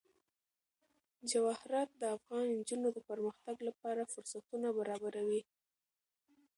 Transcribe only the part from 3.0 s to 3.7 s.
پرمختګ